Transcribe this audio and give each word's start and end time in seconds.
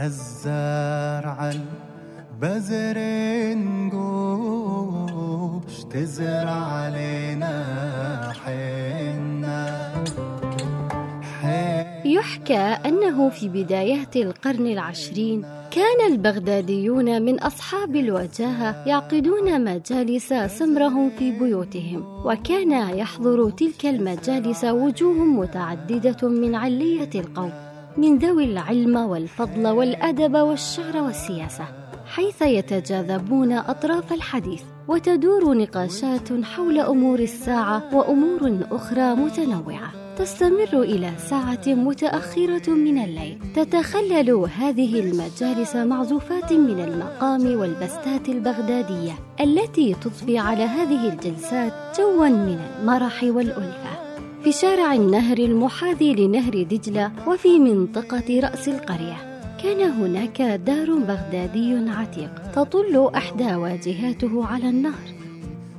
هالزرع 0.00 1.52
البذر 1.52 2.98
نقوش 3.92 5.04
تزرع 5.90 6.50
علينا 6.50 7.52
حنا 8.44 9.90
يحكى 12.04 12.58
أنه 12.86 13.28
في 13.28 13.48
بدايات 13.48 14.16
القرن 14.16 14.66
العشرين 14.66 15.44
كان 15.70 16.12
البغداديون 16.12 17.22
من 17.22 17.40
أصحاب 17.40 17.96
الوجاهة 17.96 18.88
يعقدون 18.88 19.64
مجالس 19.64 20.34
سمرهم 20.46 21.10
في 21.18 21.38
بيوتهم 21.38 22.26
وكان 22.26 22.98
يحضر 22.98 23.50
تلك 23.50 23.86
المجالس 23.86 24.64
وجوه 24.64 25.24
متعددة 25.24 26.28
من 26.28 26.54
علية 26.54 27.10
القوم. 27.14 27.69
من 27.96 28.18
ذوي 28.18 28.44
العلم 28.44 28.96
والفضل 28.96 29.68
والأدب 29.68 30.34
والشعر 30.34 30.96
والسياسة 30.96 31.64
حيث 32.06 32.42
يتجاذبون 32.42 33.52
أطراف 33.52 34.12
الحديث 34.12 34.62
وتدور 34.88 35.54
نقاشات 35.54 36.44
حول 36.44 36.78
أمور 36.78 37.18
الساعة 37.18 37.94
وأمور 37.94 38.58
أخرى 38.70 39.14
متنوعة. 39.14 39.92
تستمر 40.18 40.82
إلى 40.82 41.10
ساعة 41.18 41.62
متأخرة 41.66 42.70
من 42.70 43.04
الليل. 43.04 43.38
تتخلل 43.56 44.30
هذه 44.30 45.00
المجالس 45.00 45.76
معزوفات 45.76 46.52
من 46.52 46.80
المقام 46.80 47.60
والبستات 47.60 48.28
البغدادية 48.28 49.12
التي 49.40 49.94
تضفي 49.94 50.38
على 50.38 50.62
هذه 50.62 51.08
الجلسات 51.08 51.72
جوا 51.98 52.28
من 52.28 52.58
المرح 52.80 53.22
والألفة. 53.22 53.99
في 54.44 54.52
شارع 54.52 54.94
النهر 54.94 55.38
المحاذي 55.38 56.14
لنهر 56.14 56.62
دجلة 56.62 57.12
وفي 57.26 57.58
منطقة 57.58 58.40
رأس 58.40 58.68
القرية. 58.68 59.16
كان 59.62 59.80
هناك 59.80 60.42
دار 60.42 60.94
بغدادي 60.94 61.90
عتيق 61.90 62.30
تطل 62.54 63.10
إحدى 63.14 63.54
واجهاته 63.54 64.46
على 64.46 64.68
النهر 64.68 65.08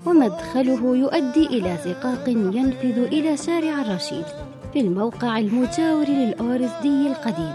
ومدخله 0.05 0.97
يؤدي 0.97 1.45
إلى 1.45 1.77
زقاق 1.85 2.29
ينفذ 2.29 2.97
إلى 2.97 3.37
شارع 3.37 3.81
الرشيد 3.81 4.25
في 4.73 4.79
الموقع 4.79 5.39
المجاور 5.39 6.05
للأورزدي 6.05 7.07
القديم. 7.07 7.53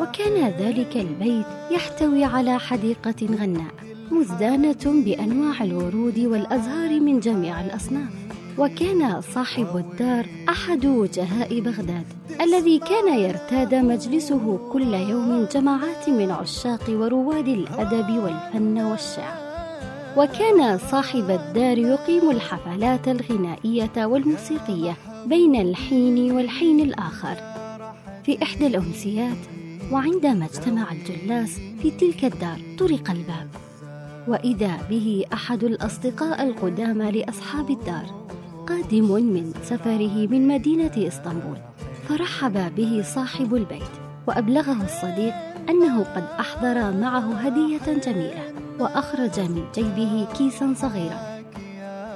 وكان 0.00 0.52
ذلك 0.58 0.96
البيت 0.96 1.46
يحتوي 1.70 2.24
على 2.24 2.58
حديقة 2.58 3.26
غناء 3.40 3.74
مزدانة 4.10 5.02
بأنواع 5.04 5.64
الورود 5.64 6.18
والأزهار 6.18 7.00
من 7.00 7.20
جميع 7.20 7.60
الأصناف. 7.60 8.31
وكان 8.58 9.20
صاحب 9.20 9.76
الدار 9.76 10.26
أحد 10.48 10.86
وجهاء 10.86 11.60
بغداد 11.60 12.04
الذي 12.40 12.78
كان 12.78 13.18
يرتاد 13.18 13.74
مجلسه 13.74 14.70
كل 14.72 14.94
يوم 14.94 15.46
جماعات 15.54 16.08
من 16.08 16.30
عشاق 16.30 16.90
ورواد 16.90 17.48
الأدب 17.48 18.10
والفن 18.10 18.78
والشعر. 18.78 19.42
وكان 20.16 20.78
صاحب 20.78 21.30
الدار 21.30 21.78
يقيم 21.78 22.30
الحفلات 22.30 23.08
الغنائية 23.08 24.06
والموسيقية 24.06 24.96
بين 25.26 25.60
الحين 25.60 26.32
والحين 26.32 26.80
الآخر. 26.80 27.36
في 28.24 28.42
إحدى 28.42 28.66
الأمسيات 28.66 29.38
وعندما 29.92 30.44
اجتمع 30.44 30.92
الجلاس 30.92 31.58
في 31.82 31.90
تلك 31.90 32.24
الدار 32.24 32.60
طرق 32.78 33.10
الباب. 33.10 33.48
وإذا 34.28 34.78
به 34.90 35.24
أحد 35.32 35.64
الأصدقاء 35.64 36.42
القدامى 36.42 37.10
لأصحاب 37.10 37.70
الدار 37.70 38.21
قادم 38.72 39.12
من 39.12 39.52
سفره 39.62 40.26
من 40.26 40.48
مدينة 40.48 40.92
إسطنبول. 40.96 41.56
فرحب 42.08 42.74
به 42.74 43.02
صاحب 43.04 43.54
البيت 43.54 43.92
وأبلغه 44.26 44.84
الصديق 44.84 45.34
أنه 45.68 46.04
قد 46.04 46.24
أحضر 46.40 46.92
معه 47.00 47.34
هدية 47.34 48.00
جميلة 48.06 48.52
وأخرج 48.80 49.40
من 49.40 49.64
جيبه 49.74 50.26
كيسا 50.38 50.74
صغيرا 50.76 51.42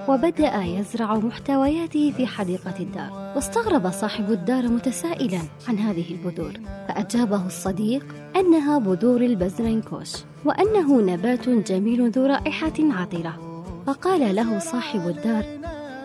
وبدأ 0.09 0.63
يزرع 0.63 1.15
محتوياته 1.15 2.13
في 2.17 2.27
حديقة 2.27 2.75
الدار. 2.81 3.33
واستغرب 3.37 3.91
صاحب 3.91 4.31
الدار 4.31 4.69
متسائلا 4.69 5.41
عن 5.69 5.79
هذه 5.79 6.05
البذور. 6.11 6.53
فأجابه 6.89 7.47
الصديق 7.47 8.05
أنها 8.37 8.79
بذور 8.79 9.21
البزرنكوش 9.21 10.13
وأنه 10.45 11.01
نبات 11.01 11.49
جميل 11.49 12.11
ذو 12.11 12.27
رائحة 12.27 12.75
عطرة. 12.79 13.65
فقال 13.87 14.37
له 14.37 14.59
صاحب 14.59 15.09
الدار 15.09 15.45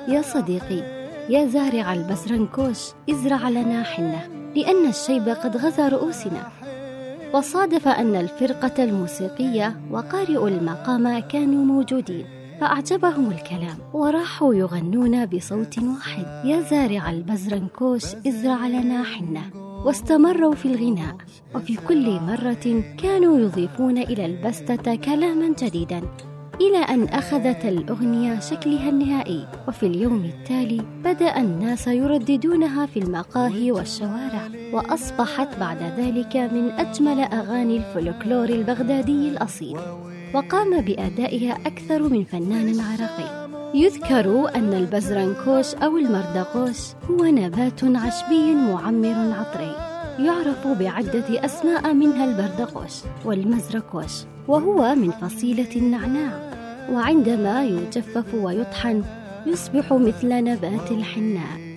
يا 0.08 0.22
صديقي 0.22 1.02
يا 1.30 1.48
زارع 1.48 1.94
البزرنكوش 1.94 2.80
ازرع 3.10 3.50
لنا 3.50 3.84
حنة 3.84 4.22
لأن 4.56 4.90
الشيب 4.90 5.30
قد 5.30 5.58
غزا 5.58 5.90
رؤوسنا. 5.90 6.48
وصادف 7.34 7.88
أن 7.88 8.16
الفرقة 8.16 8.84
الموسيقية 8.84 9.82
وقارئ 9.92 10.48
المقام 10.48 11.20
كانوا 11.20 11.66
موجودين 11.66 12.26
فأعجبهم 12.62 13.32
الكلام 13.32 13.78
وراحوا 13.94 14.54
يغنون 14.54 15.26
بصوت 15.26 15.80
واحد. 15.80 16.46
يا 16.46 16.62
زارع 16.62 17.10
البزرنكوش 17.10 18.06
ازرع 18.28 18.68
لنا 18.68 19.04
حنة 19.04 19.42
واستمروا 19.86 20.56
في 20.56 20.66
الغناء 20.66 21.16
وفي 21.56 21.76
كل 21.76 22.20
مرة 22.20 22.84
كانوا 22.98 23.40
يضيفون 23.40 23.98
إلى 23.98 24.26
البستة 24.26 24.96
كلاما 24.96 25.56
جديدا. 25.60 26.02
إلى 26.62 26.78
أن 26.78 27.04
أخذت 27.04 27.66
الأغنية 27.66 28.40
شكلها 28.40 28.90
النهائي 28.90 29.48
وفي 29.68 29.86
اليوم 29.86 30.26
التالي 30.26 30.82
بدأ 31.04 31.38
الناس 31.38 31.88
يرددونها 31.88 32.86
في 32.86 33.00
المقاهي 33.00 33.72
والشوارع 33.72 34.50
وأصبحت 34.74 35.60
بعد 35.60 35.84
ذلك 35.98 36.36
من 36.36 36.72
أجمل 36.72 37.20
أغاني 37.20 37.78
الفولكلور 37.78 38.50
البغدادي 38.50 39.30
الأصيل. 39.30 39.78
وقام 40.34 40.82
بأدائها 40.82 41.58
أكثر 41.66 42.10
من 42.10 42.24
فنان 42.24 42.80
عراقي 42.80 43.50
يذكر 43.76 44.56
أن 44.56 44.74
البزرنكوش 44.74 45.76
أو 45.76 45.98
المردقوش 45.98 46.78
هو 47.12 47.26
نبات 47.26 47.84
عشبي 47.84 48.56
معمر 48.56 49.34
عطري 49.40 49.76
يعرف 50.20 50.68
بعدة 50.68 51.46
أسماء 51.46 51.94
منها 51.94 52.26
البردقوش 52.26 52.94
والمزركوش 53.26 54.12
وهو 54.48 54.96
من 54.96 55.12
فصيلة 55.12 55.76
النعناع. 55.76 56.51
وعندما 56.92 57.66
يجفف 57.66 58.34
ويطحن 58.34 59.04
يصبح 59.46 59.94
مثل 59.94 60.44
نبات 60.44 60.92
الحناء. 60.92 61.71